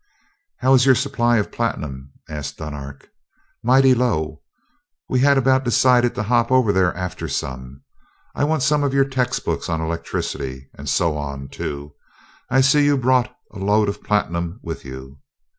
"How 0.57 0.73
is 0.73 0.83
your 0.83 0.95
supply 0.95 1.37
of 1.37 1.51
platinum?" 1.51 2.11
asked 2.27 2.57
Dunark. 2.57 3.09
"Mighty 3.63 3.93
low. 3.93 4.41
We 5.07 5.19
had 5.19 5.37
about 5.37 5.63
decided 5.63 6.15
to 6.15 6.23
hop 6.23 6.51
over 6.51 6.73
there 6.73 6.91
after 6.97 7.27
some. 7.27 7.83
I 8.33 8.43
want 8.45 8.63
some 8.63 8.81
of 8.83 8.95
your 8.95 9.05
textbooks 9.05 9.69
on 9.69 9.79
electricity 9.79 10.71
and 10.73 10.89
so 10.89 11.15
on, 11.15 11.49
too. 11.49 11.93
I 12.49 12.61
see 12.61 12.83
you 12.83 12.97
brought 12.97 13.31
a 13.51 13.59
load 13.59 13.89
of 13.89 14.01
platinum 14.03 14.59
with 14.63 14.83
you." 14.85 15.19